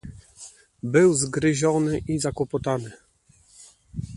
"Był 0.83 1.13
zgryziony 1.13 1.97
i 2.07 2.19
zakłopotany." 2.19 2.91